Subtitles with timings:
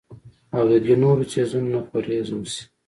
[0.55, 2.61] او د دې نورو څيزونو نه پرهېز اوشي